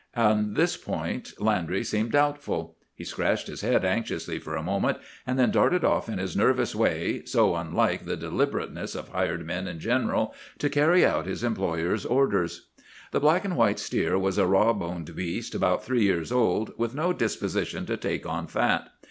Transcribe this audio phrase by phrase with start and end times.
[0.17, 2.75] "On this point Landry seemed doubtful.
[2.95, 6.73] He scratched his head anxiously for a moment, and then darted off in his nervous
[6.73, 12.03] way, so unlike the deliberateness of hired men in general, to carry out his employer's
[12.03, 12.69] orders.
[13.11, 16.95] "The black and white steer was a raw boned beast, about three years old, with
[16.95, 18.89] no disposition to take on fat.